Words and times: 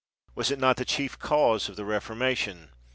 Was 0.33 0.49
it 0.49 0.57
not 0.57 0.77
the 0.77 0.83
chief 0.83 1.19
cause 1.19 1.69
of 1.69 1.75
the 1.75 1.85
Reformation? 1.85 2.71